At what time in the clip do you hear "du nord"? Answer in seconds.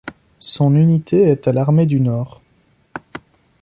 1.85-2.41